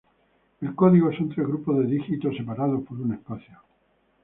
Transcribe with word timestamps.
El 0.61 0.73
código 0.73 1.13
son 1.13 1.29
tres 1.29 1.45
grupos 1.45 1.77
de 1.77 1.85
dígitos 1.85 2.35
separados 2.35 2.81
por 2.87 2.99
un 2.99 3.13
espacio. 3.13 3.61